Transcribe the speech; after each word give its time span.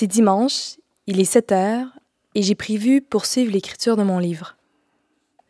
C'est 0.00 0.06
dimanche, 0.06 0.76
il 1.08 1.18
est 1.18 1.24
7 1.24 1.50
heures, 1.50 1.88
et 2.36 2.42
j'ai 2.42 2.54
prévu 2.54 3.00
poursuivre 3.02 3.50
l'écriture 3.50 3.96
de 3.96 4.04
mon 4.04 4.20
livre. 4.20 4.56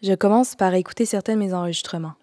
Je 0.02 0.14
commence 0.14 0.54
par 0.54 0.72
écouter 0.72 1.04
certains 1.04 1.34
de 1.34 1.38
mes 1.38 1.52
enregistrements. 1.52 2.14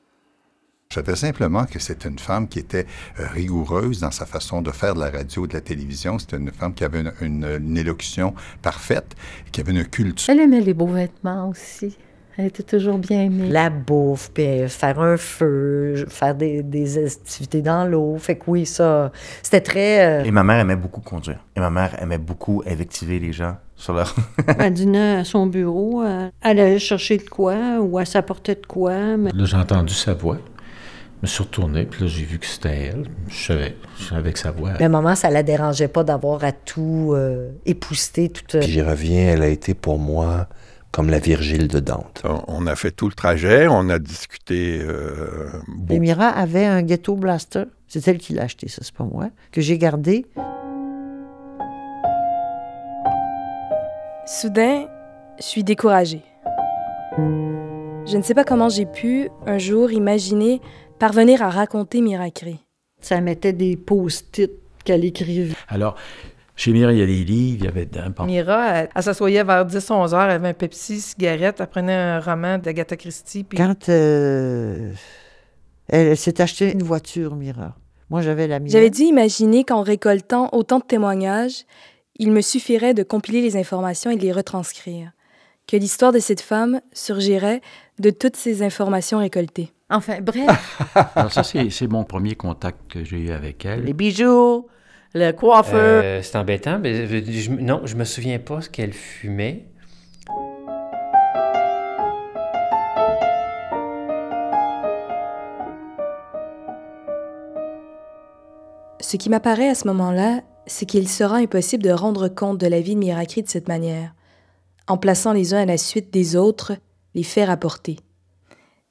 Je 0.89 0.95
savais 0.95 1.15
simplement 1.15 1.65
que 1.65 1.77
c'était 1.77 2.09
une 2.09 2.17
femme 2.17 2.47
qui 2.47 2.57
était 2.57 2.87
euh, 3.19 3.27
rigoureuse 3.27 3.99
dans 3.99 4.09
sa 4.09 4.25
façon 4.25 4.63
de 4.63 4.71
faire 4.71 4.95
de 4.95 5.01
la 5.01 5.11
radio 5.11 5.45
et 5.45 5.49
de 5.49 5.53
la 5.53 5.61
télévision. 5.61 6.17
C'était 6.17 6.37
une 6.37 6.49
femme 6.51 6.73
qui 6.73 6.83
avait 6.83 7.01
une, 7.01 7.13
une- 7.21 7.45
une 7.63 7.77
élocution 7.77 8.33
parfaite, 8.63 9.13
qui 9.51 9.61
avait 9.61 9.73
une 9.73 9.85
culture. 9.85 10.27
Elle 10.33 10.39
aimait 10.39 10.61
les 10.61 10.73
beaux 10.73 10.87
vêtements 10.87 11.47
aussi. 11.49 11.95
Elle 12.37 12.47
était 12.47 12.63
toujours 12.63 12.97
bien 12.97 13.21
aimée. 13.23 13.47
La 13.49 13.69
bouffe, 13.69 14.29
puis 14.33 14.43
euh, 14.45 14.67
faire 14.67 14.99
un 14.99 15.15
feu, 15.17 16.05
faire 16.09 16.35
des, 16.35 16.63
des 16.63 17.05
activités 17.05 17.61
dans 17.61 17.85
l'eau. 17.85 18.17
Fait 18.19 18.35
que 18.35 18.43
oui, 18.47 18.65
ça, 18.65 19.11
c'était 19.41 19.61
très... 19.61 20.05
euh, 20.05 20.23
Et 20.25 20.31
ma 20.31 20.43
mère 20.43 20.59
aimait 20.59 20.75
beaucoup 20.75 20.99
conduire. 21.01 21.39
Et 21.55 21.59
ma 21.61 21.69
mère 21.69 21.95
aimait 22.01 22.17
beaucoup 22.17 22.61
invectiver 22.67 23.19
les 23.19 23.31
gens 23.31 23.55
sur 23.75 23.93
leur... 23.93 24.13
Elle 24.59 24.73
dînait 24.73 25.17
à 25.17 25.23
son 25.23 25.47
bureau, 25.47 26.01
euh, 26.03 26.29
elle 26.41 26.59
allait 26.59 26.79
chercher 26.79 27.17
de 27.17 27.29
quoi 27.29 27.79
ou 27.81 27.99
elle 27.99 28.07
s'apportait 28.07 28.55
de 28.55 28.65
quoi. 28.65 29.15
mais- 29.17 29.31
Là, 29.33 29.45
j'ai 29.45 29.57
entendu 29.57 29.93
sa 29.93 30.13
voix. 30.13 30.37
Je 31.21 31.21
me 31.21 31.27
suis 31.27 31.43
retourné, 31.43 31.85
puis 31.85 32.03
là, 32.03 32.07
j'ai 32.07 32.23
vu 32.25 32.37
que 32.37 32.45
c'était 32.45 32.89
elle. 32.93 33.05
Je 33.29 33.45
savais, 33.45 33.75
je 33.97 34.03
savais 34.03 34.33
que 34.33 34.39
sa 34.39 34.51
voix. 34.51 34.71
Mais 34.79 34.89
maman, 34.89 35.15
ça 35.15 35.29
la 35.29 35.41
dérangeait 35.43 35.87
pas 35.87 36.03
d'avoir 36.03 36.43
à 36.43 36.51
tout 36.51 37.13
euh, 37.15 37.49
épousseter, 37.65 38.29
tout... 38.29 38.43
euh, 38.57 38.59
Puis 38.59 38.71
j'y 38.71 38.81
reviens, 38.81 39.29
elle 39.29 39.41
a 39.41 39.47
été 39.47 39.73
pour 39.73 39.97
moi 39.97 40.47
comme 40.95 41.09
la 41.09 41.19
Virgile 41.19 41.67
de 41.67 41.81
Dante. 41.81 42.23
On- 42.47 42.67
a 42.67 42.75
fait 42.77 42.91
tout 42.91 43.09
le 43.09 43.13
trajet, 43.13 43.67
on 43.67 43.89
a 43.89 43.99
discuté 43.99 44.79
euh, 44.81 45.49
beaucoup. 45.67 45.91
Et 45.93 45.99
Mira 45.99 46.29
avait 46.29 46.63
un 46.63 46.83
ghetto 46.83 47.17
blaster. 47.17 47.65
C'est 47.89 48.07
elle 48.07 48.17
qui 48.17 48.31
l'a 48.31 48.43
acheté, 48.43 48.69
ça, 48.69 48.79
c'est 48.81 48.95
pas 48.95 49.03
moi. 49.03 49.29
Que 49.51 49.59
j'ai 49.59 49.77
gardé. 49.77 50.25
Soudain, 54.25 54.87
je 55.37 55.43
suis 55.43 55.65
découragée. 55.65 56.21
Je 57.17 58.15
ne 58.15 58.21
sais 58.21 58.33
pas 58.33 58.45
comment 58.45 58.69
j'ai 58.69 58.85
pu, 58.85 59.29
un 59.45 59.57
jour, 59.57 59.91
imaginer 59.91 60.61
parvenir 60.97 61.41
à 61.43 61.49
raconter 61.49 61.99
Miracré. 61.99 62.55
Ça 63.01 63.19
mettait 63.19 63.51
des 63.51 63.75
post-it 63.75 64.49
qu'elle 64.85 65.03
écrivait. 65.03 65.55
Alors, 65.67 65.97
chez 66.55 66.71
Mira, 66.71 66.93
il 66.93 66.99
y 66.99 67.03
a 67.03 67.05
des 67.05 67.23
livres, 67.23 67.57
il 67.59 67.65
y 67.65 67.67
avait 67.67 67.85
dedans. 67.85 68.09
bon. 68.15 68.25
Mira, 68.25 68.67
elle, 68.69 68.89
elle 68.95 69.03
s'assoyait 69.03 69.43
vers 69.43 69.65
10-11 69.65 70.13
heures, 70.13 70.21
elle 70.23 70.31
avait 70.31 70.49
un 70.49 70.53
Pepsi, 70.53 71.01
cigarette, 71.01 71.57
elle 71.59 71.67
prenait 71.67 71.93
un 71.93 72.19
roman 72.19 72.57
d'Agatha 72.57 72.95
Christie. 72.95 73.43
Puis 73.43 73.57
Quand 73.57 73.89
euh, 73.89 74.91
elle, 75.89 76.07
elle 76.07 76.17
s'est 76.17 76.39
acheté 76.41 76.71
une 76.71 76.83
voiture, 76.83 77.35
Mira. 77.35 77.75
Moi, 78.09 78.21
j'avais 78.21 78.47
la 78.47 78.59
mienne. 78.59 78.69
J'avais 78.69 78.89
dû 78.89 79.01
imaginer 79.01 79.63
qu'en 79.63 79.81
récoltant 79.81 80.49
autant 80.53 80.79
de 80.79 80.83
témoignages, 80.85 81.65
il 82.17 82.31
me 82.31 82.41
suffirait 82.41 82.93
de 82.93 83.03
compiler 83.03 83.41
les 83.41 83.57
informations 83.57 84.11
et 84.11 84.15
de 84.15 84.21
les 84.21 84.31
retranscrire, 84.31 85.11
que 85.67 85.75
l'histoire 85.75 86.11
de 86.11 86.19
cette 86.19 86.41
femme 86.41 86.79
surgirait 86.93 87.61
de 87.99 88.11
toutes 88.11 88.35
ces 88.35 88.61
informations 88.63 89.17
récoltées. 89.19 89.71
Enfin, 89.89 90.19
bref, 90.21 90.79
Alors 91.15 91.31
ça, 91.31 91.43
c'est 91.43 91.87
mon 91.87 92.03
premier 92.03 92.35
contact 92.35 92.79
que 92.89 93.03
j'ai 93.03 93.17
eu 93.17 93.31
avec 93.31 93.65
elle. 93.65 93.83
Les 93.83 93.93
bijoux, 93.93 94.67
le 95.15 95.31
coiffeur. 95.31 96.01
Euh, 96.03 96.21
c'est 96.21 96.37
embêtant, 96.37 96.77
mais 96.77 97.07
je- 97.07 97.31
je- 97.31 97.51
non, 97.51 97.81
je 97.85 97.95
me 97.95 98.03
souviens 98.03 98.37
pas 98.37 98.61
ce 98.61 98.69
qu'elle 98.69 98.93
fumait. 98.93 99.65
Ce 109.01 109.17
qui 109.17 109.29
m'apparaît 109.29 109.69
à 109.69 109.75
ce 109.75 109.87
moment-là, 109.87 110.41
c'est 110.67 110.85
qu'il 110.85 111.07
sera 111.07 111.37
impossible 111.37 111.83
de 111.83 111.91
rendre 111.91 112.27
compte 112.27 112.57
de 112.57 112.67
la 112.67 112.81
vie 112.81 112.95
de 112.95 112.99
Miracri 112.99 113.43
de 113.43 113.49
cette 113.49 113.67
manière, 113.67 114.13
en 114.87 114.97
plaçant 114.97 115.33
les 115.33 115.53
uns 115.53 115.59
à 115.61 115.65
la 115.65 115.77
suite 115.77 116.11
des 116.11 116.35
autres 116.35 116.73
les 117.13 117.23
faits 117.23 117.47
rapportés. 117.47 117.97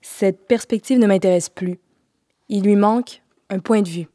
Cette 0.01 0.47
perspective 0.47 0.99
ne 0.99 1.07
m'intéresse 1.07 1.49
plus. 1.49 1.81
Il 2.49 2.63
lui 2.65 2.77
manque 2.77 3.23
un 3.51 3.59
point 3.59 3.83
de 3.83 3.89
vue. 3.89 4.07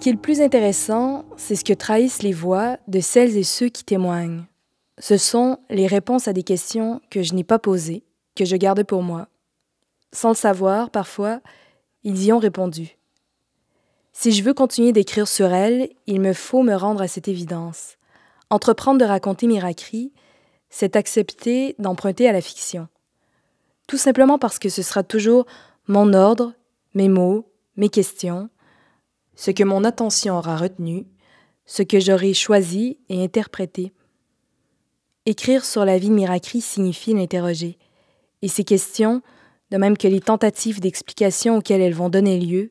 Ce 0.00 0.02
qui 0.02 0.08
est 0.08 0.12
le 0.12 0.18
plus 0.18 0.40
intéressant, 0.40 1.26
c'est 1.36 1.56
ce 1.56 1.62
que 1.62 1.74
trahissent 1.74 2.22
les 2.22 2.32
voix 2.32 2.78
de 2.88 3.00
celles 3.00 3.36
et 3.36 3.42
ceux 3.42 3.68
qui 3.68 3.84
témoignent. 3.84 4.44
Ce 4.96 5.18
sont 5.18 5.58
les 5.68 5.86
réponses 5.86 6.26
à 6.26 6.32
des 6.32 6.42
questions 6.42 7.02
que 7.10 7.22
je 7.22 7.34
n'ai 7.34 7.44
pas 7.44 7.58
posées, 7.58 8.02
que 8.34 8.46
je 8.46 8.56
garde 8.56 8.82
pour 8.82 9.02
moi. 9.02 9.28
Sans 10.10 10.30
le 10.30 10.36
savoir, 10.36 10.88
parfois, 10.88 11.42
ils 12.02 12.24
y 12.24 12.32
ont 12.32 12.38
répondu. 12.38 12.96
Si 14.14 14.32
je 14.32 14.42
veux 14.42 14.54
continuer 14.54 14.92
d'écrire 14.92 15.28
sur 15.28 15.52
elle, 15.52 15.90
il 16.06 16.22
me 16.22 16.32
faut 16.32 16.62
me 16.62 16.74
rendre 16.74 17.02
à 17.02 17.06
cette 17.06 17.28
évidence. 17.28 17.98
Entreprendre 18.48 19.00
de 19.00 19.04
raconter 19.04 19.46
Miracri, 19.48 20.14
c'est 20.70 20.96
accepter 20.96 21.74
d'emprunter 21.78 22.26
à 22.26 22.32
la 22.32 22.40
fiction. 22.40 22.88
Tout 23.86 23.98
simplement 23.98 24.38
parce 24.38 24.58
que 24.58 24.70
ce 24.70 24.80
sera 24.80 25.02
toujours 25.02 25.44
mon 25.88 26.14
ordre, 26.14 26.54
mes 26.94 27.10
mots, 27.10 27.44
mes 27.76 27.90
questions, 27.90 28.48
ce 29.40 29.50
que 29.50 29.64
mon 29.64 29.84
attention 29.84 30.36
aura 30.36 30.58
retenu, 30.58 31.06
ce 31.64 31.82
que 31.82 31.98
j'aurai 31.98 32.34
choisi 32.34 32.98
et 33.08 33.24
interprété. 33.24 33.94
Écrire 35.24 35.64
sur 35.64 35.86
la 35.86 35.96
vie 35.96 36.10
de 36.10 36.14
Miracri 36.14 36.60
signifie 36.60 37.14
l'interroger. 37.14 37.78
Et 38.42 38.48
ces 38.48 38.64
questions, 38.64 39.22
de 39.70 39.78
même 39.78 39.96
que 39.96 40.08
les 40.08 40.20
tentatives 40.20 40.80
d'explication 40.80 41.56
auxquelles 41.56 41.80
elles 41.80 41.94
vont 41.94 42.10
donner 42.10 42.38
lieu, 42.38 42.70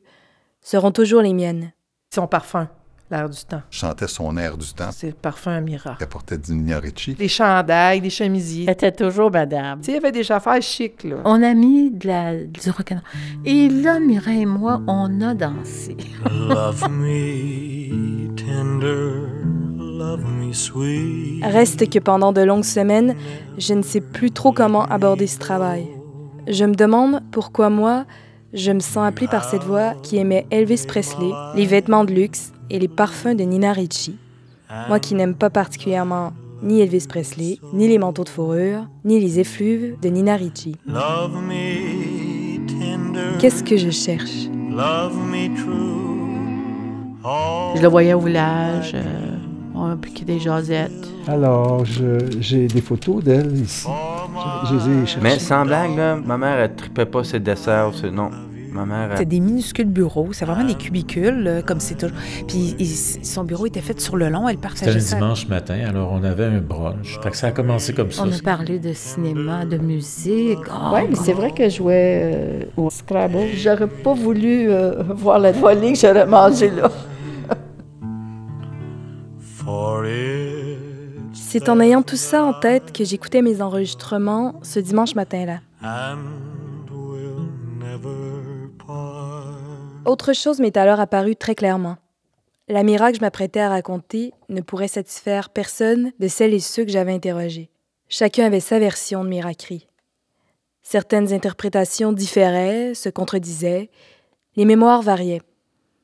seront 0.60 0.92
toujours 0.92 1.22
les 1.22 1.32
miennes. 1.32 1.72
son 2.14 2.28
parfum, 2.28 2.70
l'air 3.10 3.28
du 3.28 3.44
temps. 3.44 3.62
Je 3.70 3.78
sentais 3.78 4.06
son 4.08 4.36
air 4.36 4.56
du 4.56 4.72
temps. 4.72 4.90
C'est 4.92 5.14
parfum 5.14 5.52
à 5.52 5.60
Mira. 5.60 5.96
Elle 6.00 6.06
portait 6.06 6.38
du 6.38 6.52
Nina 6.52 6.78
Ricci. 6.78 7.14
Des 7.14 7.28
chandails, 7.28 8.00
des 8.00 8.10
chemisiers. 8.10 8.64
Elle 8.66 8.72
était 8.72 8.92
toujours 8.92 9.30
madame. 9.30 9.80
Tu 9.80 9.86
sais, 9.86 9.92
il 9.92 9.94
y 9.94 9.98
avait 9.98 10.12
des 10.12 10.30
affaires 10.30 10.62
chics, 10.62 11.04
là. 11.04 11.16
on 11.24 11.42
a 11.42 11.54
mis 11.54 11.90
de 11.90 12.06
la, 12.06 12.36
du 12.36 12.70
rock'n'roll. 12.70 13.02
Et 13.44 13.68
là, 13.68 13.98
Mira 13.98 14.32
et 14.32 14.46
moi, 14.46 14.80
on 14.86 15.20
a 15.20 15.34
dansé. 15.34 15.96
Love 16.30 16.88
me 16.90 18.28
tender, 18.36 19.26
love 19.76 20.24
me 20.24 20.52
sweet. 20.52 21.44
Reste 21.44 21.90
que 21.90 21.98
pendant 21.98 22.32
de 22.32 22.42
longues 22.42 22.64
semaines, 22.64 23.14
je 23.58 23.74
ne 23.74 23.82
sais 23.82 24.00
plus 24.00 24.30
trop 24.30 24.52
comment 24.52 24.84
aborder 24.86 25.26
ce 25.26 25.38
travail. 25.38 25.86
Je 26.46 26.64
me 26.64 26.74
demande 26.74 27.22
pourquoi 27.32 27.70
moi, 27.70 28.06
je 28.52 28.72
me 28.72 28.80
sens 28.80 29.06
appelée 29.06 29.28
par 29.28 29.44
cette 29.44 29.62
voix 29.64 29.94
qui 30.02 30.16
aimait 30.16 30.46
Elvis 30.50 30.84
Presley, 30.86 31.30
les 31.54 31.66
vêtements 31.66 32.04
de 32.04 32.12
luxe 32.12 32.52
et 32.70 32.78
les 32.78 32.88
parfums 32.88 33.34
de 33.36 33.44
Nina 33.44 33.72
Ricci. 33.72 34.16
Moi 34.88 34.98
qui 35.00 35.14
n'aime 35.14 35.34
pas 35.34 35.50
particulièrement 35.50 36.32
ni 36.62 36.80
Elvis 36.80 37.06
Presley, 37.08 37.58
ni 37.72 37.88
les 37.88 37.98
manteaux 37.98 38.24
de 38.24 38.28
fourrure, 38.28 38.86
ni 39.04 39.18
les 39.18 39.40
effluves 39.40 39.96
de 40.00 40.08
Nina 40.08 40.36
Ricci. 40.36 40.76
Love 40.86 41.36
me 41.48 42.58
tender, 42.66 43.38
Qu'est-ce 43.38 43.64
que 43.64 43.76
je 43.76 43.90
cherche? 43.90 44.46
Love 44.70 45.16
me 45.16 45.48
true. 45.56 47.24
All 47.24 47.76
Je 47.76 47.82
le 47.82 47.88
voyais 47.88 48.14
au 48.14 48.20
village. 48.20 48.92
euh, 48.94 49.36
on 49.74 49.86
a 49.86 49.96
piqué 49.96 50.24
des 50.24 50.38
jasettes. 50.38 51.08
Alors, 51.26 51.84
j'ai 52.40 52.66
des 52.66 52.80
photos 52.80 53.22
d'elle 53.24 53.56
ici. 53.56 53.86
Je, 54.64 54.68
je 54.68 54.74
les 54.74 55.02
ai 55.02 55.06
cherchées. 55.06 55.20
Mais 55.22 55.38
sans 55.38 55.64
blague, 55.64 55.96
là, 55.96 56.16
ma 56.16 56.36
mère, 56.38 56.58
elle 56.58 56.74
tripait 56.74 57.06
pas 57.06 57.24
ses 57.24 57.40
desserts. 57.40 57.92
c'est- 58.00 58.10
Non, 58.10 58.30
ma 58.72 58.84
mère... 58.86 59.10
C'est 59.16 59.22
Elle... 59.22 59.28
des 59.28 59.40
minuscules 59.40 59.88
bureaux, 59.88 60.28
c'est 60.32 60.44
vraiment 60.44 60.64
des 60.64 60.74
cubicules, 60.74 61.42
là, 61.42 61.62
comme 61.62 61.80
c'est 61.80 61.94
toujours. 61.96 62.16
Puis 62.46 62.76
il- 62.78 62.86
son 63.24 63.44
bureau 63.44 63.66
était 63.66 63.80
fait 63.80 64.00
sur 64.00 64.16
le 64.16 64.28
long, 64.28 64.48
elle 64.48 64.56
C'était 64.56 64.68
partageait 64.68 64.96
un 64.98 65.00
ça. 65.00 65.16
dimanche 65.16 65.48
matin, 65.48 65.78
alors 65.88 66.12
on 66.12 66.22
avait 66.24 66.44
un 66.44 66.60
brunch. 66.60 67.18
Fait 67.22 67.30
que 67.30 67.36
ça 67.36 67.48
a 67.48 67.50
commencé 67.52 67.92
comme 67.92 68.10
ça. 68.12 68.22
On 68.26 68.32
a 68.32 68.38
parlé 68.42 68.78
de 68.78 68.92
cinéma, 68.92 69.64
de 69.66 69.76
musique. 69.78 70.58
Oh, 70.68 70.94
Oui, 70.94 71.00
mais 71.10 71.16
c'est 71.16 71.32
vrai 71.32 71.50
que 71.50 71.68
je 71.68 71.76
jouais 71.76 72.20
euh, 72.34 72.62
au 72.76 72.88
Scrabble. 72.90 73.48
J'aurais 73.56 73.88
pas 73.88 74.14
voulu 74.14 74.70
euh, 74.70 75.02
voir 75.14 75.38
la 75.38 75.52
volée 75.52 75.92
que 75.94 75.98
j'aurais 75.98 76.26
mangée 76.26 76.70
là. 76.70 76.90
for 79.40 80.04
it. 80.06 80.39
C'est 81.52 81.68
en 81.68 81.80
ayant 81.80 82.02
tout 82.02 82.14
ça 82.14 82.44
en 82.44 82.52
tête 82.52 82.92
que 82.92 83.02
j'écoutais 83.02 83.42
mes 83.42 83.60
enregistrements 83.60 84.60
ce 84.62 84.78
dimanche 84.78 85.16
matin-là. 85.16 85.58
Autre 90.04 90.32
chose 90.32 90.60
m'est 90.60 90.76
alors 90.76 91.00
apparue 91.00 91.34
très 91.34 91.56
clairement. 91.56 91.96
La 92.68 92.84
miracle 92.84 93.14
que 93.14 93.18
je 93.18 93.24
m'apprêtais 93.24 93.58
à 93.58 93.68
raconter 93.68 94.32
ne 94.48 94.60
pourrait 94.60 94.86
satisfaire 94.86 95.50
personne 95.50 96.12
de 96.20 96.28
celles 96.28 96.54
et 96.54 96.60
ceux 96.60 96.84
que 96.84 96.92
j'avais 96.92 97.14
interrogés. 97.14 97.68
Chacun 98.08 98.46
avait 98.46 98.60
sa 98.60 98.78
version 98.78 99.24
de 99.24 99.28
Miracri. 99.28 99.88
Certaines 100.82 101.32
interprétations 101.32 102.12
différaient, 102.12 102.94
se 102.94 103.08
contredisaient, 103.08 103.90
les 104.54 104.64
mémoires 104.64 105.02
variaient. 105.02 105.42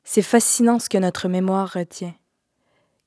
C'est 0.03 0.21
fascinant 0.21 0.79
ce 0.79 0.89
que 0.89 0.97
notre 0.97 1.29
mémoire 1.29 1.71
retient. 1.71 2.15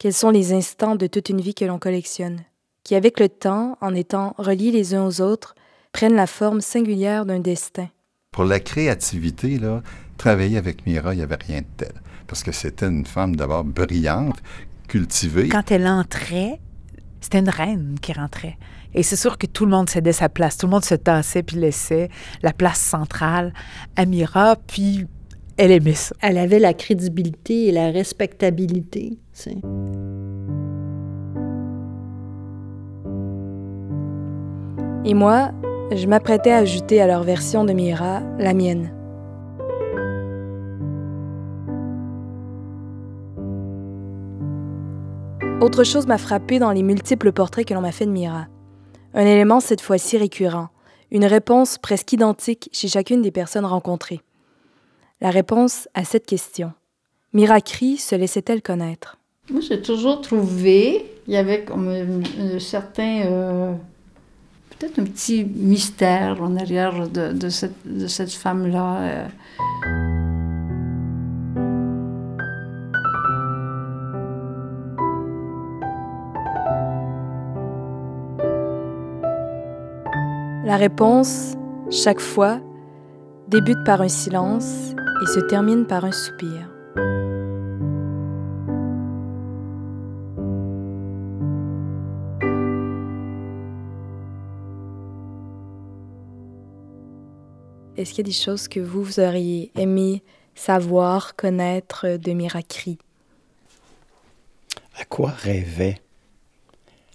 Quels 0.00 0.14
sont 0.14 0.30
les 0.30 0.54
instants 0.54 0.96
de 0.96 1.06
toute 1.06 1.28
une 1.28 1.42
vie 1.42 1.52
que 1.52 1.66
l'on 1.66 1.78
collectionne, 1.78 2.40
qui 2.84 2.94
avec 2.94 3.20
le 3.20 3.28
temps, 3.28 3.76
en 3.82 3.94
étant 3.94 4.34
reliés 4.38 4.70
les 4.70 4.94
uns 4.94 5.04
aux 5.04 5.20
autres, 5.20 5.54
prennent 5.92 6.14
la 6.14 6.26
forme 6.26 6.62
singulière 6.62 7.26
d'un 7.26 7.38
destin? 7.38 7.86
Pour 8.32 8.44
la 8.44 8.60
créativité, 8.60 9.58
là, 9.58 9.82
travailler 10.16 10.56
avec 10.56 10.86
Mira, 10.86 11.12
il 11.12 11.18
n'y 11.18 11.22
avait 11.22 11.36
rien 11.46 11.60
de 11.60 11.66
tel. 11.76 11.92
Parce 12.26 12.42
que 12.42 12.50
c'était 12.50 12.86
une 12.86 13.04
femme 13.04 13.36
d'abord 13.36 13.62
brillante, 13.62 14.38
cultivée. 14.88 15.50
Quand 15.50 15.70
elle 15.70 15.86
entrait, 15.86 16.60
c'était 17.20 17.40
une 17.40 17.50
reine 17.50 17.98
qui 18.00 18.14
rentrait. 18.14 18.56
Et 18.94 19.02
c'est 19.02 19.16
sûr 19.16 19.36
que 19.36 19.46
tout 19.46 19.66
le 19.66 19.70
monde 19.70 19.90
cédait 19.90 20.14
sa 20.14 20.30
place. 20.30 20.56
Tout 20.56 20.64
le 20.64 20.70
monde 20.70 20.84
se 20.86 20.94
tassait 20.94 21.42
puis 21.42 21.58
laissait 21.58 22.08
la 22.40 22.54
place 22.54 22.80
centrale 22.80 23.52
à 23.96 24.06
Mira, 24.06 24.56
puis 24.66 25.06
elle 25.56 25.72
aimait 25.72 25.94
ça. 25.94 26.14
Elle 26.22 26.38
avait 26.38 26.58
la 26.58 26.74
crédibilité 26.74 27.66
et 27.66 27.72
la 27.72 27.90
respectabilité. 27.90 29.18
Et 35.04 35.14
moi, 35.14 35.50
je 35.92 36.06
m'apprêtais 36.06 36.50
à 36.50 36.58
ajouter 36.58 37.00
à 37.00 37.06
leur 37.06 37.22
version 37.22 37.64
de 37.64 37.72
Mira 37.72 38.22
la 38.38 38.54
mienne. 38.54 38.94
Autre 45.60 45.84
chose 45.84 46.06
m'a 46.06 46.16
frappé 46.16 46.58
dans 46.58 46.70
les 46.70 46.82
multiples 46.82 47.32
portraits 47.32 47.66
que 47.66 47.74
l'on 47.74 47.82
m'a 47.82 47.92
fait 47.92 48.06
de 48.06 48.10
Mira. 48.10 48.46
Un 49.12 49.26
élément 49.26 49.60
cette 49.60 49.80
fois-ci 49.82 50.16
récurrent, 50.16 50.68
une 51.10 51.24
réponse 51.26 51.76
presque 51.76 52.12
identique 52.12 52.70
chez 52.72 52.88
chacune 52.88 53.20
des 53.20 53.30
personnes 53.30 53.66
rencontrées. 53.66 54.20
La 55.22 55.28
réponse 55.28 55.86
à 55.92 56.04
cette 56.04 56.24
question. 56.24 56.72
Mira 57.34 57.60
Cri 57.60 57.98
se 57.98 58.14
laissait-elle 58.14 58.62
connaître? 58.62 59.18
Moi, 59.50 59.60
j'ai 59.60 59.82
toujours 59.82 60.22
trouvé, 60.22 61.04
il 61.26 61.34
y 61.34 61.36
avait 61.36 61.62
comme 61.64 61.88
un, 61.88 62.54
un 62.54 62.58
certain, 62.58 63.26
euh, 63.26 63.74
peut-être 64.70 64.98
un 64.98 65.04
petit 65.04 65.44
mystère 65.44 66.40
en 66.42 66.56
arrière 66.56 67.06
de, 67.06 67.32
de 67.34 67.48
cette, 67.50 67.74
de 67.84 68.06
cette 68.06 68.32
femme-là. 68.32 68.96
euh. 69.02 69.28
La 80.64 80.76
réponse, 80.76 81.56
chaque 81.90 82.20
fois, 82.20 82.58
débute 83.48 83.84
par 83.84 84.00
un 84.00 84.08
silence 84.08 84.94
et 85.22 85.26
se 85.26 85.40
termine 85.40 85.86
par 85.86 86.04
un 86.04 86.12
soupir. 86.12 86.68
Est-ce 97.96 98.14
qu'il 98.14 98.18
y 98.18 98.20
a 98.20 98.30
des 98.30 98.32
choses 98.32 98.66
que 98.66 98.80
vous, 98.80 99.02
vous 99.02 99.20
auriez 99.20 99.70
aimé 99.76 100.22
savoir, 100.54 101.36
connaître 101.36 102.16
de 102.16 102.32
Miracri? 102.32 102.96
À 104.98 105.04
quoi 105.04 105.30
rêvait 105.30 105.98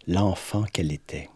l'enfant 0.07 0.63
qu'elle 0.71 0.91
était? 0.91 1.29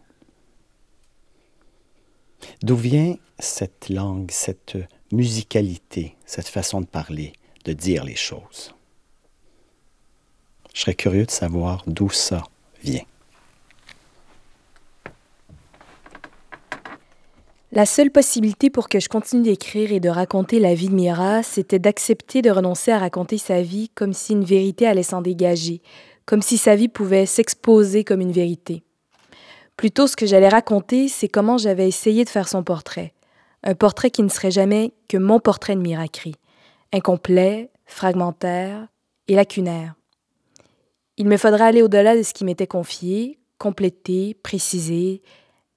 D'où 2.62 2.76
vient 2.76 3.16
cette 3.40 3.88
langue, 3.88 4.30
cette 4.30 4.78
musicalité, 5.12 6.16
cette 6.26 6.48
façon 6.48 6.80
de 6.80 6.86
parler, 6.86 7.32
de 7.64 7.72
dire 7.72 8.04
les 8.04 8.16
choses? 8.16 8.74
Je 10.74 10.80
serais 10.80 10.94
curieux 10.94 11.26
de 11.26 11.30
savoir 11.30 11.82
d'où 11.86 12.10
ça 12.10 12.44
vient. 12.82 13.04
La 17.72 17.86
seule 17.86 18.10
possibilité 18.10 18.68
pour 18.68 18.88
que 18.88 18.98
je 18.98 19.08
continue 19.08 19.44
d'écrire 19.44 19.92
et 19.92 20.00
de 20.00 20.08
raconter 20.08 20.58
la 20.58 20.74
vie 20.74 20.88
de 20.88 20.94
Mira, 20.94 21.44
c'était 21.44 21.78
d'accepter 21.78 22.42
de 22.42 22.50
renoncer 22.50 22.90
à 22.90 22.98
raconter 22.98 23.38
sa 23.38 23.62
vie 23.62 23.90
comme 23.94 24.12
si 24.12 24.32
une 24.32 24.44
vérité 24.44 24.88
allait 24.88 25.04
s'en 25.04 25.22
dégager, 25.22 25.80
comme 26.26 26.42
si 26.42 26.58
sa 26.58 26.74
vie 26.74 26.88
pouvait 26.88 27.26
s'exposer 27.26 28.02
comme 28.02 28.20
une 28.20 28.32
vérité. 28.32 28.82
Plutôt, 29.76 30.08
ce 30.08 30.16
que 30.16 30.26
j'allais 30.26 30.48
raconter, 30.48 31.06
c'est 31.06 31.28
comment 31.28 31.58
j'avais 31.58 31.86
essayé 31.86 32.24
de 32.24 32.28
faire 32.28 32.48
son 32.48 32.64
portrait. 32.64 33.14
Un 33.62 33.74
portrait 33.74 34.10
qui 34.10 34.22
ne 34.22 34.28
serait 34.28 34.50
jamais 34.50 34.94
que 35.08 35.18
mon 35.18 35.38
portrait 35.38 35.76
de 35.76 35.80
Miracri, 35.80 36.34
incomplet, 36.92 37.70
fragmentaire 37.84 38.88
et 39.28 39.34
lacunaire. 39.34 39.94
Il 41.18 41.28
me 41.28 41.36
faudra 41.36 41.66
aller 41.66 41.82
au-delà 41.82 42.16
de 42.16 42.22
ce 42.22 42.32
qui 42.32 42.44
m'était 42.44 42.66
confié, 42.66 43.38
compléter, 43.58 44.34
préciser, 44.42 45.20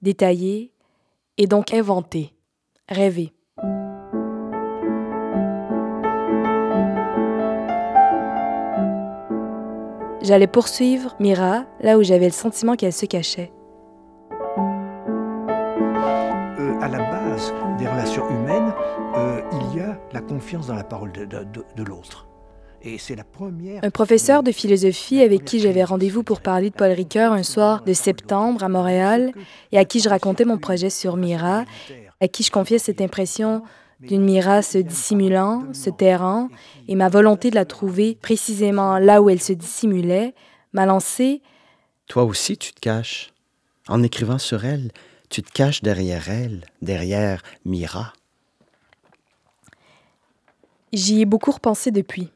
détailler, 0.00 0.72
et 1.36 1.46
donc 1.46 1.74
inventer, 1.74 2.32
rêver. 2.88 3.32
J'allais 10.22 10.46
poursuivre 10.46 11.14
Mira 11.20 11.66
là 11.80 11.98
où 11.98 12.02
j'avais 12.02 12.24
le 12.24 12.32
sentiment 12.32 12.76
qu'elle 12.76 12.94
se 12.94 13.04
cachait. 13.04 13.52
Euh, 16.58 16.80
des 17.78 17.86
relations 17.88 18.28
humaines, 18.30 18.72
euh, 19.16 19.40
il 19.72 19.78
y 19.78 19.80
a 19.80 19.98
la 20.12 20.20
confiance 20.20 20.66
dans 20.68 20.74
la 20.74 20.84
parole 20.84 21.12
de, 21.12 21.24
de- 21.24 21.44
de- 21.44 21.64
de 21.76 21.82
l'autre. 21.82 22.26
Et 22.82 22.98
c'est 22.98 23.16
la 23.16 23.24
première. 23.24 23.82
Un 23.82 23.90
professeur 23.90 24.42
de 24.42 24.52
philosophie 24.52 25.22
avec 25.22 25.44
qui 25.44 25.58
j'avais 25.58 25.84
rendez-vous 25.84 26.22
pour 26.22 26.40
parler 26.40 26.68
de 26.70 26.74
Paul 26.74 26.90
Ricoeur 26.90 27.32
un 27.32 27.42
soir 27.42 27.82
de 27.82 27.92
septembre 27.94 28.62
à 28.62 28.68
Montréal 28.68 29.32
et 29.72 29.78
à 29.78 29.84
qui 29.86 30.00
je 30.00 30.08
racontais 30.08 30.44
mon 30.44 30.58
projet 30.58 30.90
sur 30.90 31.16
Mira, 31.16 31.64
à 32.20 32.28
qui 32.28 32.42
je 32.42 32.50
confiais 32.50 32.78
cette 32.78 33.00
impression 33.00 33.62
d'une 34.00 34.22
Mira 34.22 34.60
se 34.60 34.76
dissimulant, 34.78 35.64
se 35.72 35.88
tairant, 35.88 36.48
et 36.88 36.94
ma 36.94 37.08
volonté 37.08 37.48
de 37.48 37.54
la 37.54 37.64
trouver 37.64 38.18
précisément 38.20 38.98
là 38.98 39.22
où 39.22 39.30
elle 39.30 39.40
se 39.40 39.54
dissimulait, 39.54 40.34
m'a 40.74 40.84
lancé 40.84 41.40
Toi 42.08 42.24
aussi, 42.24 42.58
tu 42.58 42.74
te 42.74 42.80
caches. 42.80 43.32
En 43.88 44.02
écrivant 44.02 44.38
sur 44.38 44.64
elle, 44.66 44.90
tu 45.34 45.42
te 45.42 45.50
caches 45.50 45.82
derrière 45.82 46.30
elle, 46.30 46.64
derrière 46.80 47.42
Mira. 47.64 48.12
J'y 50.92 51.22
ai 51.22 51.24
beaucoup 51.24 51.50
repensé 51.50 51.90
depuis. 51.90 52.30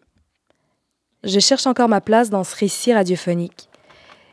Je 1.23 1.39
cherche 1.39 1.69
encore 1.69 1.89
ma 1.89 2.01
place 2.01 2.29
dans 2.29 2.43
ce 2.43 2.57
récit 2.57 2.93
radiophonique. 2.93 3.69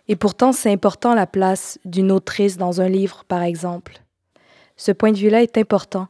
Et 0.08 0.16
pourtant, 0.16 0.51
c'est 0.51 0.72
important 0.72 1.13
la 1.13 1.28
place 1.28 1.78
d'une 1.86 2.12
autrice 2.12 2.58
dans 2.58 2.82
un 2.82 2.90
livre, 2.90 3.24
par 3.28 3.44
exemple. 3.44 4.01
Ce 4.78 4.92
point 4.92 5.12
de 5.12 5.20
vue-là 5.20 5.44
est 5.44 5.60
important. 5.60 6.08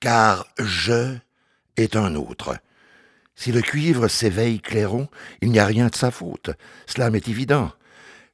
Car 0.00 0.46
je 0.58 1.16
est 1.78 1.96
un 1.96 2.14
autre. 2.14 2.58
Si 3.36 3.52
le 3.52 3.62
cuivre 3.62 4.08
s'éveille 4.08 4.60
clairon, 4.60 5.08
il 5.40 5.50
n'y 5.50 5.60
a 5.60 5.64
rien 5.64 5.86
de 5.86 5.94
sa 5.94 6.10
faute. 6.10 6.50
Cela 6.84 7.08
m'est 7.08 7.26
évident. 7.26 7.72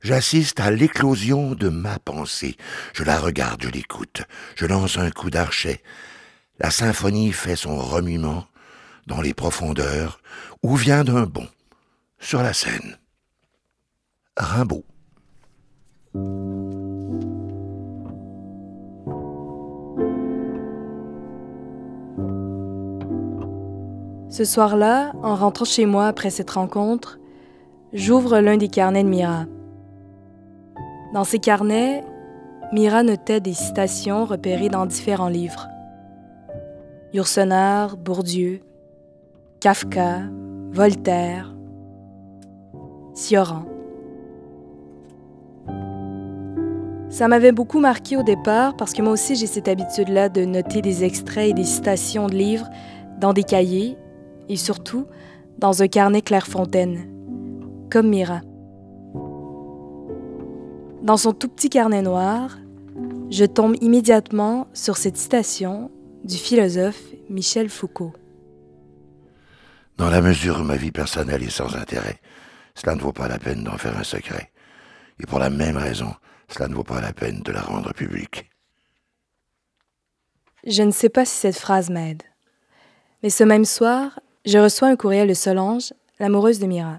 J'assiste 0.03 0.61
à 0.61 0.71
l'éclosion 0.71 1.55
de 1.55 1.69
ma 1.69 1.99
pensée. 1.99 2.57
Je 2.95 3.05
la 3.05 3.19
regarde, 3.19 3.63
je 3.63 3.69
l'écoute. 3.69 4.23
Je 4.57 4.65
lance 4.65 4.97
un 4.97 5.11
coup 5.11 5.29
d'archet. 5.29 5.83
La 6.59 6.71
symphonie 6.71 7.33
fait 7.33 7.57
son 7.57 7.77
remuement 7.77 8.47
dans 9.07 9.21
les 9.21 9.35
profondeurs 9.35 10.21
ou 10.63 10.77
vient 10.77 11.05
d'un 11.05 11.25
bond 11.25 11.49
sur 12.19 12.43
la 12.43 12.55
scène. 12.55 12.99
Rimbaud. 14.37 14.85
Ce 24.31 24.45
soir-là, 24.45 25.13
en 25.23 25.35
rentrant 25.35 25.65
chez 25.65 25.85
moi 25.85 26.07
après 26.07 26.31
cette 26.31 26.51
rencontre, 26.53 27.19
j'ouvre 27.93 28.39
l'un 28.39 28.57
des 28.57 28.69
carnets 28.69 29.03
de 29.03 29.09
Mira. 29.09 29.45
Dans 31.13 31.25
ces 31.25 31.41
carnets, 31.41 32.05
Mira 32.73 33.03
notait 33.03 33.41
des 33.41 33.53
citations 33.53 34.25
repérées 34.25 34.69
dans 34.69 34.87
différents 34.87 35.29
livres. 35.29 35.67
Yourcenar, 37.13 37.97
Bourdieu, 37.97 38.61
Kafka, 39.59 40.21
Voltaire, 40.71 41.53
Sioran. 43.15 43.65
Ça 47.09 47.27
m'avait 47.27 47.51
beaucoup 47.51 47.81
marqué 47.81 48.17
au 48.17 48.23
départ 48.23 48.77
parce 48.77 48.93
que 48.93 49.03
moi 49.03 49.13
aussi 49.13 49.35
j'ai 49.35 49.49
cette 49.49 49.67
habitude-là 49.67 50.29
de 50.29 50.45
noter 50.45 50.81
des 50.81 51.03
extraits 51.03 51.51
et 51.51 51.55
des 51.55 51.65
citations 51.65 52.29
de 52.29 52.37
livres 52.37 52.69
dans 53.19 53.33
des 53.33 53.43
cahiers 53.43 53.99
et 54.49 54.57
surtout 54.57 55.07
dans 55.59 55.83
un 55.83 55.89
carnet 55.89 56.23
Clairefontaine, 56.23 57.11
comme 57.91 58.09
Mira. 58.09 58.43
Dans 61.03 61.17
son 61.17 61.33
tout 61.33 61.49
petit 61.49 61.71
carnet 61.71 62.03
noir, 62.03 62.59
je 63.31 63.47
tombe 63.47 63.75
immédiatement 63.81 64.69
sur 64.75 64.99
cette 64.99 65.17
citation 65.17 65.91
du 66.25 66.37
philosophe 66.37 67.01
Michel 67.31 67.71
Foucault. 67.71 68.13
Dans 69.97 70.11
la 70.11 70.21
mesure 70.21 70.61
où 70.61 70.63
ma 70.63 70.77
vie 70.77 70.93
personnelle 70.93 71.43
est 71.43 71.49
sans 71.49 71.75
intérêt, 71.75 72.21
cela 72.75 72.97
ne 72.97 73.01
vaut 73.01 73.15
pas 73.15 73.29
la 73.29 73.39
peine 73.39 73.65
d'en 73.65 73.79
faire 73.79 73.97
un 73.97 74.05
secret. 74.05 74.51
Et 75.19 75.27
pour 75.27 75.39
la 75.39 75.49
même 75.49 75.79
raison, 75.79 76.15
cela 76.49 76.69
ne 76.69 76.75
vaut 76.75 76.85
pas 76.85 77.01
la 77.01 77.15
peine 77.15 77.41
de 77.41 77.53
la 77.53 77.63
rendre 77.63 77.95
publique. 77.95 78.51
Je 80.67 80.83
ne 80.83 80.91
sais 80.91 81.09
pas 81.09 81.25
si 81.25 81.35
cette 81.35 81.59
phrase 81.59 81.89
m'aide. 81.89 82.23
Mais 83.23 83.31
ce 83.31 83.45
même 83.45 83.65
soir, 83.65 84.21
je 84.45 84.59
reçois 84.59 84.89
un 84.89 84.97
courriel 84.97 85.29
de 85.29 85.35
Solange, 85.35 85.95
l'amoureuse 86.19 86.59
de 86.59 86.67
Mira. 86.67 86.99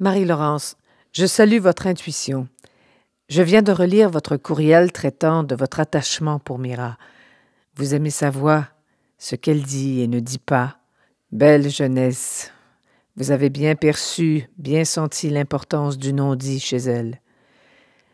Marie-Laurence, 0.00 0.76
je 1.18 1.26
salue 1.26 1.58
votre 1.58 1.88
intuition. 1.88 2.46
Je 3.28 3.42
viens 3.42 3.62
de 3.62 3.72
relire 3.72 4.08
votre 4.08 4.36
courriel 4.36 4.92
traitant 4.92 5.42
de 5.42 5.56
votre 5.56 5.80
attachement 5.80 6.38
pour 6.38 6.60
Mira. 6.60 6.96
Vous 7.74 7.92
aimez 7.92 8.10
sa 8.10 8.30
voix, 8.30 8.68
ce 9.18 9.34
qu'elle 9.34 9.64
dit 9.64 10.00
et 10.00 10.06
ne 10.06 10.20
dit 10.20 10.38
pas. 10.38 10.78
Belle 11.32 11.70
jeunesse. 11.70 12.52
Vous 13.16 13.32
avez 13.32 13.50
bien 13.50 13.74
perçu, 13.74 14.48
bien 14.58 14.84
senti 14.84 15.28
l'importance 15.28 15.98
du 15.98 16.12
non-dit 16.12 16.60
chez 16.60 16.76
elle. 16.76 17.20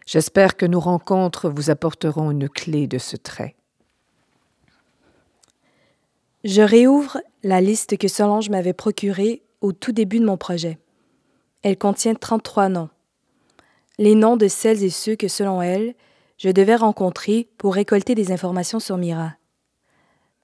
J'espère 0.07 0.57
que 0.57 0.65
nos 0.65 0.81
rencontres 0.81 1.51
vous 1.51 1.69
apporteront 1.69 2.31
une 2.31 2.49
clé 2.49 2.87
de 2.87 2.97
ce 2.97 3.19
trait. 3.19 3.55
Je 6.43 6.63
réouvre 6.63 7.19
la 7.43 7.61
liste 7.61 7.99
que 7.99 8.09
Solange 8.09 8.49
m'avait 8.49 8.73
procurée 8.73 9.43
au 9.61 9.73
tout 9.73 9.93
début 9.93 10.21
de 10.21 10.25
mon 10.25 10.39
projet. 10.39 10.79
Elle 11.61 11.77
contient 11.77 12.15
33 12.15 12.71
noms. 12.71 12.89
Les 13.99 14.15
noms 14.15 14.37
de 14.37 14.49
celles 14.49 14.83
et 14.83 14.91
ceux 14.91 15.15
que, 15.15 15.29
selon 15.29 15.63
elle, 15.63 15.95
je 16.37 16.51
devais 16.51 16.75
rencontrer 16.75 17.49
pour 17.59 17.75
récolter 17.75 18.15
des 18.15 18.33
informations 18.33 18.81
sur 18.81 18.97
Mira. 18.97 19.35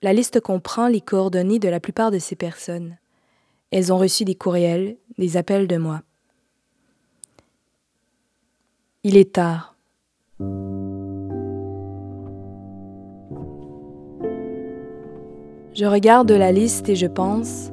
La 0.03 0.13
liste 0.13 0.41
comprend 0.41 0.87
les 0.87 1.01
coordonnées 1.01 1.59
de 1.59 1.69
la 1.69 1.81
plupart 1.81 2.11
de 2.11 2.19
ces 2.19 2.37
personnes. 2.37 2.97
Elles 3.71 3.93
ont 3.93 3.99
reçu 3.99 4.25
des 4.25 4.35
courriels, 4.35 4.97
des 5.19 5.37
appels 5.37 5.67
de 5.67 5.77
moi. 5.77 6.03
Il 9.03 9.17
est 9.17 9.33
tard. 9.33 9.77
Je 15.73 15.87
regarde 15.87 16.31
la 16.31 16.53
liste 16.53 16.89
et 16.89 16.97
je 16.97 17.07
pense, 17.07 17.73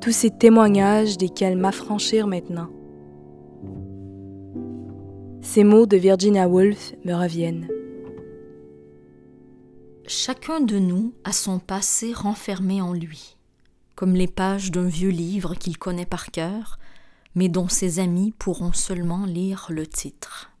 tous 0.00 0.12
ces 0.12 0.30
témoignages 0.30 1.18
desquels 1.18 1.56
m'affranchir 1.56 2.26
maintenant. 2.26 2.70
Ces 5.52 5.64
mots 5.64 5.84
de 5.84 5.96
Virginia 5.96 6.46
Woolf 6.46 6.94
me 7.04 7.12
reviennent. 7.12 7.66
Chacun 10.06 10.60
de 10.60 10.78
nous 10.78 11.12
a 11.24 11.32
son 11.32 11.58
passé 11.58 12.12
renfermé 12.12 12.80
en 12.80 12.92
lui, 12.92 13.36
comme 13.96 14.14
les 14.14 14.28
pages 14.28 14.70
d'un 14.70 14.86
vieux 14.86 15.10
livre 15.10 15.56
qu'il 15.56 15.76
connaît 15.76 16.06
par 16.06 16.26
cœur, 16.30 16.78
mais 17.34 17.48
dont 17.48 17.66
ses 17.66 17.98
amis 17.98 18.32
pourront 18.38 18.72
seulement 18.72 19.26
lire 19.26 19.66
le 19.70 19.88
titre. 19.88 20.52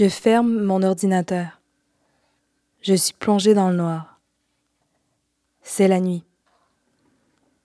Je 0.00 0.08
ferme 0.08 0.62
mon 0.62 0.82
ordinateur. 0.82 1.60
Je 2.80 2.94
suis 2.94 3.12
plongée 3.12 3.52
dans 3.52 3.68
le 3.68 3.76
noir. 3.76 4.18
C'est 5.60 5.88
la 5.88 6.00
nuit. 6.00 6.24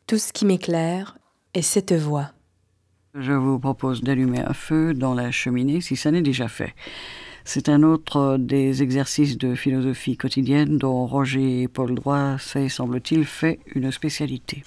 Tout 0.06 0.18
ce 0.18 0.34
qui 0.34 0.46
m'éclaire 0.46 1.18
est 1.54 1.62
cette 1.62 1.94
voix. 1.94 2.32
Je 3.13 3.32
vous 3.32 3.58
propose 3.58 4.04
d'allumer 4.04 4.42
un 4.42 4.51
feu 4.51 4.94
dans 4.94 5.13
la 5.13 5.32
cheminée 5.32 5.80
si 5.80 5.96
ça 5.96 6.12
n'est 6.12 6.22
déjà 6.22 6.50
fait. 6.50 6.75
C'est 7.46 7.70
un 7.70 7.84
autre 7.84 8.36
des 8.38 8.84
exercices 8.84 9.38
de 9.38 9.56
philosophie 9.56 10.18
quotidienne 10.18 10.77
dont 10.77 11.06
Roger 11.06 11.70
Paul 11.70 11.96
Droit 11.96 12.38
s'est, 12.38 12.68
semble-t-il, 12.68 13.24
fait 13.24 13.62
une 13.75 13.94
spécialité. 13.94 14.65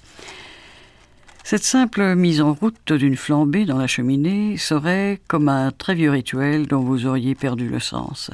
Cette 1.50 1.64
simple 1.64 2.14
mise 2.14 2.42
en 2.42 2.52
route 2.52 2.92
d'une 2.92 3.16
flambée 3.16 3.64
dans 3.64 3.78
la 3.78 3.86
cheminée 3.86 4.58
serait 4.58 5.18
comme 5.28 5.48
un 5.48 5.70
très 5.70 5.94
vieux 5.94 6.10
rituel 6.10 6.66
dont 6.66 6.82
vous 6.82 7.06
auriez 7.06 7.34
perdu 7.34 7.70
le 7.70 7.80
sens. 7.80 8.30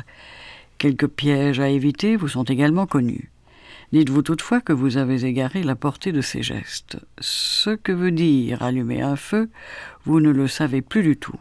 Quelques 0.78 1.06
pièges 1.06 1.60
à 1.60 1.68
éviter 1.68 2.16
vous 2.16 2.26
sont 2.26 2.42
également 2.42 2.88
connus. 2.88 3.30
Dites-vous 3.92 4.22
toutefois 4.22 4.60
que 4.60 4.72
vous 4.72 4.96
avez 4.96 5.24
égaré 5.24 5.62
la 5.62 5.76
portée 5.76 6.10
de 6.10 6.22
ces 6.22 6.42
gestes. 6.42 6.98
Ce 7.20 7.70
que 7.70 7.92
veut 7.92 8.10
dire 8.10 8.64
allumer 8.64 9.02
un 9.02 9.14
feu, 9.14 9.48
vous 10.04 10.18
ne 10.18 10.30
le 10.30 10.48
savez 10.48 10.82
plus 10.82 11.04
du 11.04 11.16
tout. 11.16 11.38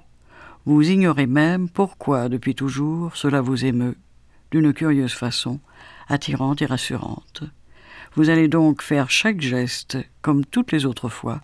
Vous 0.67 0.87
ignorez 0.87 1.25
même 1.25 1.69
pourquoi, 1.69 2.29
depuis 2.29 2.53
toujours, 2.53 3.17
cela 3.17 3.41
vous 3.41 3.65
émeut, 3.65 3.97
d'une 4.51 4.73
curieuse 4.73 5.13
façon, 5.13 5.59
attirante 6.07 6.61
et 6.61 6.67
rassurante. 6.67 7.41
Vous 8.15 8.29
allez 8.29 8.48
donc 8.48 8.84
faire 8.84 9.10
chaque 9.10 9.41
geste, 9.41 9.98
comme 10.22 10.46
toutes 10.46 10.72
les 10.72 10.86
autres 10.86 11.10
fois, 11.10 11.41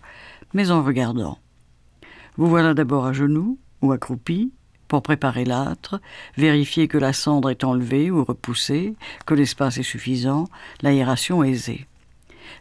mais 0.54 0.70
en 0.70 0.84
regardant. 0.84 1.38
Vous 2.36 2.46
voilà 2.46 2.74
d'abord 2.74 3.06
à 3.06 3.12
genoux 3.12 3.58
ou 3.82 3.90
accroupi, 3.90 4.52
pour 4.86 5.02
préparer 5.02 5.44
l'âtre, 5.44 6.00
vérifier 6.36 6.86
que 6.86 6.98
la 6.98 7.12
cendre 7.12 7.50
est 7.50 7.64
enlevée 7.64 8.10
ou 8.10 8.24
repoussée, 8.24 8.94
que 9.26 9.34
l'espace 9.34 9.78
est 9.78 9.82
suffisant, 9.82 10.48
l'aération 10.82 11.42
aisée. 11.42 11.86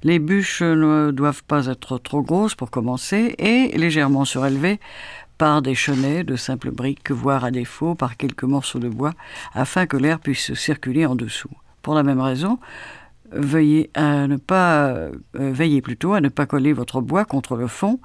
Les 0.03 0.17
bûches 0.19 0.61
ne 0.61 1.11
doivent 1.11 1.43
pas 1.43 1.67
être 1.67 1.97
trop 1.97 2.21
grosses 2.21 2.55
pour 2.55 2.71
commencer 2.71 3.35
et 3.37 3.77
légèrement 3.77 4.25
surélevées 4.25 4.79
par 5.37 5.61
des 5.61 5.75
chenets 5.75 6.23
de 6.23 6.35
simples 6.35 6.71
briques, 6.71 7.11
voire 7.11 7.45
à 7.45 7.51
défaut 7.51 7.95
par 7.95 8.17
quelques 8.17 8.43
morceaux 8.43 8.79
de 8.79 8.89
bois, 8.89 9.13
afin 9.53 9.85
que 9.85 9.97
l'air 9.97 10.19
puisse 10.19 10.53
circuler 10.53 11.05
en 11.05 11.15
dessous. 11.15 11.51
Pour 11.81 11.93
la 11.93 12.03
même 12.03 12.21
raison, 12.21 12.59
veuillez 13.31 13.89
à 13.93 14.27
ne 14.27 14.37
pas 14.37 14.89
euh, 14.89 15.11
veillez 15.33 15.81
plutôt 15.81 16.13
à 16.13 16.21
ne 16.21 16.29
pas 16.29 16.45
coller 16.45 16.73
votre 16.73 17.01
bois 17.01 17.25
contre 17.25 17.55
le 17.55 17.67
fond, 17.67 17.99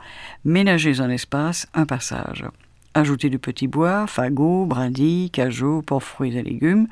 ménagez 0.44 1.00
un 1.00 1.10
espace, 1.10 1.66
un 1.74 1.86
passage. 1.86 2.44
Ajoutez 2.96 3.28
du 3.28 3.40
petit 3.40 3.66
bois, 3.66 4.06
fagots, 4.06 4.66
brindilles, 4.66 5.28
cajots, 5.30 5.82
pour 5.82 6.04
fruits 6.04 6.36
et 6.36 6.44
légumes, 6.44 6.86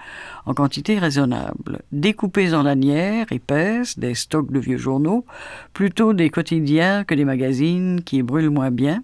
en 0.47 0.53
quantité 0.53 0.99
raisonnable. 0.99 1.83
Découpez 1.93 2.55
en 2.55 2.65
lanières 2.65 3.31
épaisses 3.31 3.97
des 4.01 4.17
stocks 4.17 4.51
de 4.51 4.59
vieux 4.59 4.79
journaux, 4.79 5.25
plutôt 5.73 6.13
des 6.13 6.29
quotidiens 6.29 7.05
que 7.05 7.15
des 7.15 7.25
magazines 7.25 8.03
qui 8.03 8.25
brûlent 8.25 8.51
moins 8.51 8.73
bien, 8.73 9.01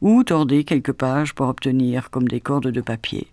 ou 0.00 0.24
tordez 0.24 0.64
quelques 0.64 0.92
pages 0.92 1.34
pour 1.34 1.46
obtenir 1.46 2.10
comme 2.10 2.26
des 2.26 2.40
cordes 2.40 2.72
de 2.72 2.80
papier. 2.80 3.28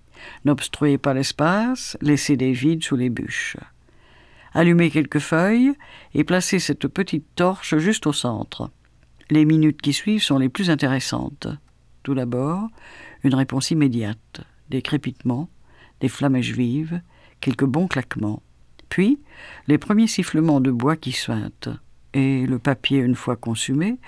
N'obstruez 0.46 1.00
pas 1.00 1.16
l'espace, 1.16 1.98
laissez 2.02 2.38
des 2.38 2.52
vides 2.52 2.84
sous 2.84 2.98
les 2.98 3.10
bûches. 3.10 3.58
Allumez 4.58 4.90
quelques 4.90 5.20
feuilles 5.20 5.74
et 6.16 6.24
placez 6.24 6.58
cette 6.58 6.88
petite 6.88 7.28
torche 7.36 7.78
juste 7.78 8.08
au 8.08 8.12
centre. 8.12 8.72
Les 9.30 9.46
minutes 9.46 9.84
qui 9.84 9.94
suivent 9.94 10.24
sont 10.24 10.40
les 10.40 10.50
plus 10.50 10.72
intéressantes. 10.72 11.48
Tout 12.02 12.16
d'abord, 12.16 12.68
une 13.24 13.36
réponse 13.36 13.70
immédiate, 13.70 14.42
des 14.72 14.82
crépitements, 14.82 15.48
des 16.00 16.08
flamèches 16.08 16.54
vives, 16.54 17.02
quelques 17.40 17.66
bons 17.66 17.88
claquements. 17.88 18.42
Puis, 18.90 19.20
les 19.68 19.78
premiers 19.78 20.08
sifflements 20.08 20.60
de 20.60 20.72
bois 20.72 20.96
qui 20.96 21.12
suintent. 21.12 21.70
Et 22.14 22.46
le 22.48 22.58
papier 22.58 23.00
une 23.00 23.16
fois 23.16 23.36
consumé, 23.36 24.00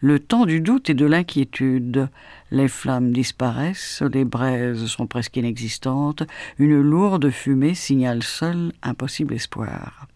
le 0.00 0.20
temps 0.20 0.46
du 0.46 0.60
doute 0.60 0.90
et 0.90 0.94
de 0.94 1.04
l'inquiétude. 1.06 2.08
Les 2.50 2.68
flammes 2.68 3.12
disparaissent, 3.12 4.02
les 4.12 4.24
braises 4.24 4.86
sont 4.86 5.06
presque 5.06 5.36
inexistantes, 5.36 6.22
une 6.58 6.80
lourde 6.80 7.30
fumée 7.30 7.74
signale 7.74 8.22
seule 8.22 8.72
un 8.82 8.94
possible 8.94 9.34
espoir. 9.34 10.06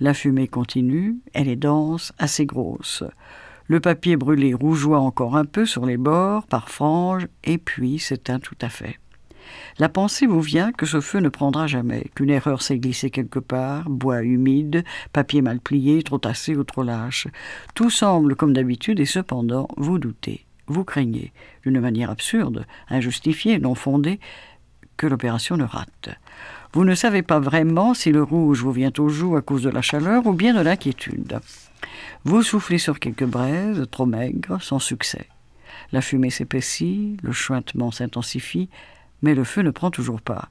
La 0.00 0.14
fumée 0.14 0.48
continue, 0.48 1.16
elle 1.34 1.48
est 1.48 1.56
dense, 1.56 2.12
assez 2.18 2.46
grosse. 2.46 3.04
Le 3.66 3.80
papier 3.80 4.16
brûlé 4.16 4.54
rougeoie 4.54 5.00
encore 5.00 5.36
un 5.36 5.44
peu 5.44 5.66
sur 5.66 5.84
les 5.84 5.98
bords, 5.98 6.46
par 6.46 6.70
franges, 6.70 7.26
et 7.44 7.58
puis 7.58 7.98
s'éteint 7.98 8.40
tout 8.40 8.56
à 8.62 8.70
fait. 8.70 8.98
La 9.78 9.88
pensée 9.88 10.26
vous 10.26 10.40
vient 10.40 10.72
que 10.72 10.86
ce 10.86 11.00
feu 11.00 11.20
ne 11.20 11.28
prendra 11.28 11.66
jamais, 11.66 12.10
qu'une 12.14 12.30
erreur 12.30 12.62
s'est 12.62 12.78
glissée 12.78 13.10
quelque 13.10 13.38
part, 13.38 13.88
bois 13.88 14.22
humide, 14.22 14.84
papier 15.12 15.42
mal 15.42 15.60
plié, 15.60 16.02
trop 16.02 16.18
tassé 16.18 16.56
ou 16.56 16.64
trop 16.64 16.82
lâche. 16.82 17.28
Tout 17.74 17.90
semble 17.90 18.34
comme 18.34 18.52
d'habitude 18.52 19.00
et 19.00 19.06
cependant 19.06 19.68
vous 19.76 19.98
doutez, 19.98 20.44
vous 20.66 20.84
craignez, 20.84 21.32
d'une 21.64 21.80
manière 21.80 22.10
absurde, 22.10 22.66
injustifiée, 22.88 23.58
non 23.58 23.74
fondée, 23.74 24.20
que 24.96 25.06
l'opération 25.06 25.56
ne 25.56 25.64
rate. 25.64 26.10
Vous 26.72 26.84
ne 26.84 26.94
savez 26.94 27.22
pas 27.22 27.38
vraiment 27.38 27.94
si 27.94 28.12
le 28.12 28.22
rouge 28.22 28.62
vous 28.62 28.72
vient 28.72 28.92
au 28.98 29.08
jour 29.08 29.36
à 29.36 29.42
cause 29.42 29.62
de 29.62 29.70
la 29.70 29.80
chaleur 29.80 30.26
ou 30.26 30.32
bien 30.32 30.52
de 30.52 30.60
l'inquiétude. 30.60 31.40
Vous 32.24 32.42
soufflez 32.42 32.78
sur 32.78 32.98
quelques 32.98 33.24
braises, 33.24 33.86
trop 33.90 34.06
maigres, 34.06 34.60
sans 34.60 34.78
succès. 34.78 35.28
La 35.92 36.02
fumée 36.02 36.30
s'épaissit, 36.30 37.16
le 37.22 37.32
chuintement 37.32 37.90
s'intensifie, 37.90 38.68
mais 39.22 39.34
le 39.34 39.44
feu 39.44 39.62
ne 39.62 39.70
prend 39.70 39.90
toujours 39.90 40.20
pas. 40.20 40.48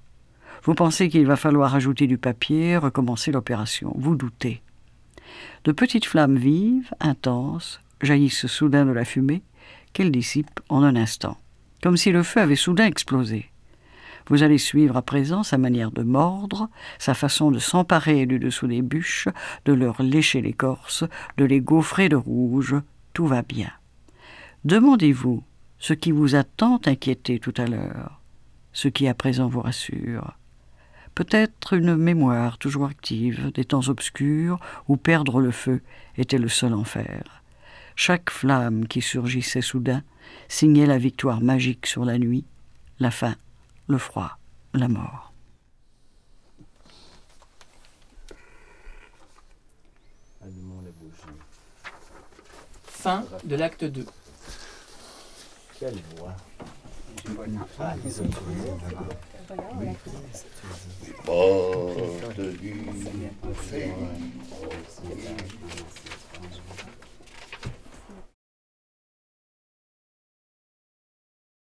Vous 0.63 0.73
pensez 0.73 1.09
qu'il 1.09 1.25
va 1.25 1.35
falloir 1.35 1.75
ajouter 1.75 2.07
du 2.07 2.17
papier, 2.17 2.77
recommencer 2.77 3.31
l'opération. 3.31 3.93
Vous 3.97 4.15
doutez. 4.15 4.61
De 5.63 5.71
petites 5.71 6.05
flammes 6.05 6.37
vives, 6.37 6.91
intenses, 6.99 7.81
jaillissent 8.01 8.47
soudain 8.47 8.85
de 8.85 8.91
la 8.91 9.05
fumée, 9.05 9.43
qu'elle 9.93 10.11
dissipe 10.11 10.59
en 10.69 10.83
un 10.83 10.95
instant, 10.95 11.37
comme 11.81 11.97
si 11.97 12.11
le 12.11 12.23
feu 12.23 12.41
avait 12.41 12.55
soudain 12.55 12.85
explosé. 12.85 13.49
Vous 14.29 14.43
allez 14.43 14.57
suivre 14.57 14.97
à 14.97 15.01
présent 15.01 15.43
sa 15.43 15.57
manière 15.57 15.91
de 15.91 16.03
mordre, 16.03 16.69
sa 16.99 17.13
façon 17.13 17.49
de 17.49 17.59
s'emparer 17.59 18.25
du 18.25 18.39
dessous 18.39 18.67
des 18.67 18.81
bûches, 18.81 19.29
de 19.65 19.73
leur 19.73 20.01
lécher 20.01 20.41
l'écorce, 20.41 21.05
de 21.37 21.45
les 21.45 21.61
gaufrer 21.61 22.09
de 22.09 22.17
rouge. 22.17 22.75
Tout 23.13 23.25
va 23.25 23.41
bien. 23.41 23.71
Demandez-vous 24.65 25.43
ce 25.79 25.93
qui 25.93 26.11
vous 26.11 26.35
a 26.35 26.43
tant 26.43 26.81
inquiété 26.85 27.39
tout 27.39 27.53
à 27.57 27.67
l'heure, 27.67 28.21
ce 28.77 28.87
qui 28.87 29.07
à 29.07 29.15
présent 29.15 29.47
vous 29.47 29.61
rassure. 29.61 30.37
Peut-être 31.15 31.73
une 31.73 31.95
mémoire 31.95 32.59
toujours 32.59 32.85
active 32.85 33.51
des 33.53 33.65
temps 33.65 33.89
obscurs 33.89 34.59
où 34.87 34.97
perdre 34.97 35.41
le 35.41 35.49
feu 35.49 35.81
était 36.15 36.37
le 36.37 36.47
seul 36.47 36.75
enfer. 36.75 37.41
Chaque 37.95 38.29
flamme 38.29 38.87
qui 38.87 39.01
surgissait 39.01 39.63
soudain 39.63 40.03
signait 40.47 40.85
la 40.85 40.99
victoire 40.99 41.41
magique 41.41 41.87
sur 41.87 42.05
la 42.05 42.19
nuit, 42.19 42.45
la 42.99 43.09
faim, 43.09 43.35
le 43.87 43.97
froid, 43.97 44.37
la 44.75 44.87
mort. 44.87 45.33
Fin 52.85 53.25
de 53.43 53.55
l'acte 53.55 53.85
2. 53.85 54.05
Quelle 55.79 55.97
voix. 56.17 56.35
Pas 57.75 57.93
de 62.37 62.53